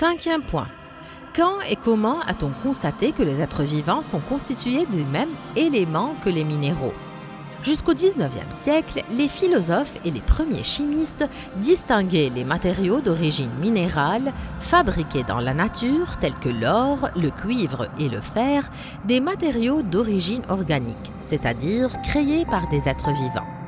[0.00, 0.66] Cinquième point.
[1.36, 6.30] Quand et comment a-t-on constaté que les êtres vivants sont constitués des mêmes éléments que
[6.30, 6.94] les minéraux?
[7.62, 15.24] Jusqu'au XIXe siècle, les philosophes et les premiers chimistes distinguaient les matériaux d'origine minérale, fabriqués
[15.24, 18.70] dans la nature, tels que l'or, le cuivre et le fer,
[19.04, 23.59] des matériaux d'origine organique, c'est-à-dire créés par des êtres vivants.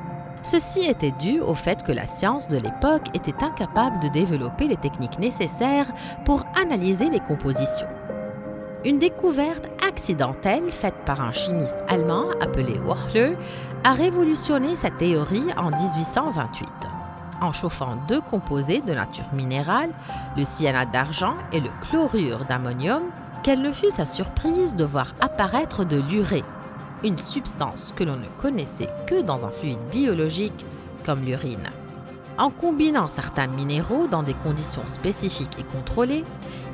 [0.43, 4.75] Ceci était dû au fait que la science de l'époque était incapable de développer les
[4.75, 5.91] techniques nécessaires
[6.25, 7.87] pour analyser les compositions.
[8.83, 13.37] Une découverte accidentelle faite par un chimiste allemand appelé Wörthler
[13.85, 16.67] a révolutionné cette théorie en 1828
[17.43, 19.89] en chauffant deux composés de nature minérale,
[20.37, 23.03] le cyanate d'argent et le chlorure d'ammonium,
[23.43, 26.43] quelle ne fut sa surprise de voir apparaître de l'urée,
[27.03, 30.65] une substance que l'on ne connaissait que dans un fluide biologique
[31.05, 31.69] comme l'urine.
[32.37, 36.25] En combinant certains minéraux dans des conditions spécifiques et contrôlées,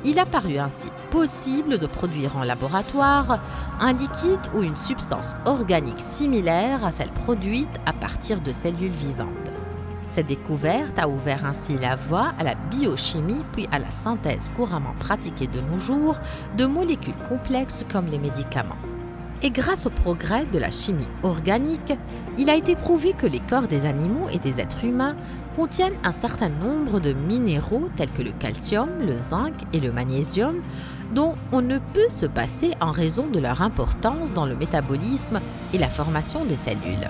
[0.04, 3.40] il a paru ainsi possible de produire en laboratoire
[3.78, 9.50] un liquide ou une substance organique similaire à celle produite à partir de cellules vivantes.
[10.08, 14.94] Cette découverte a ouvert ainsi la voie à la biochimie puis à la synthèse couramment
[14.98, 16.18] pratiquée de nos jours
[16.56, 18.89] de molécules complexes comme les médicaments.
[19.42, 21.94] Et grâce au progrès de la chimie organique,
[22.36, 25.16] il a été prouvé que les corps des animaux et des êtres humains
[25.56, 30.56] contiennent un certain nombre de minéraux tels que le calcium, le zinc et le magnésium,
[31.14, 35.40] dont on ne peut se passer en raison de leur importance dans le métabolisme
[35.72, 37.08] et la formation des cellules.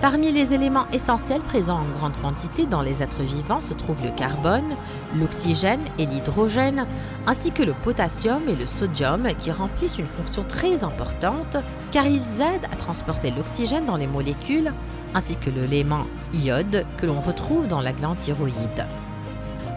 [0.00, 4.12] Parmi les éléments essentiels présents en grande quantité dans les êtres vivants se trouvent le
[4.12, 4.76] carbone,
[5.18, 6.86] l'oxygène et l'hydrogène,
[7.26, 11.56] ainsi que le potassium et le sodium qui remplissent une fonction très importante
[11.90, 14.72] car ils aident à transporter l'oxygène dans les molécules,
[15.14, 18.86] ainsi que l'élément iode que l'on retrouve dans la glande thyroïde.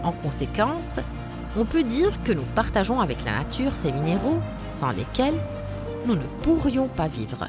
[0.04, 1.00] En conséquence,
[1.56, 4.38] on peut dire que nous partageons avec la nature ces minéraux
[4.70, 5.40] sans lesquels
[6.06, 7.48] nous ne pourrions pas vivre.